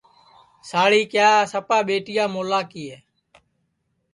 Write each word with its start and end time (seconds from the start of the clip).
ساڑی 0.69 1.01
کِیا 1.11 1.29
سپا 1.51 1.77
ٻیٹِیا 1.87 2.23
مولا 2.33 2.61
کی 2.71 2.83
ہے 2.91 2.97